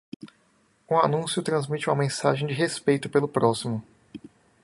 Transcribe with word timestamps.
O 0.89 0.97
anúncio 0.97 1.43
transmite 1.43 1.87
uma 1.87 1.95
mensagem 1.95 2.47
de 2.47 2.55
respeito 2.55 3.07
pelo 3.07 3.27
próximo. 3.27 3.83